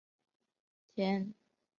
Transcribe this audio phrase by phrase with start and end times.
[0.95, 1.33] 天钿女命。